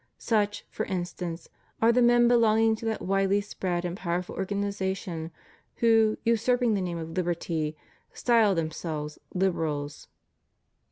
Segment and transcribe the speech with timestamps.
[0.17, 1.47] Such, for instance,
[1.79, 5.29] are the men belonging to that widely spread and powerful organization,
[5.75, 7.77] who, usurping the name of liberty,
[8.11, 10.07] style themselves Liberals